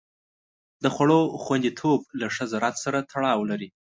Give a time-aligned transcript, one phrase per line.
[0.83, 3.69] د خوړو خوندیتوب له ښه زراعت سره تړاو لري.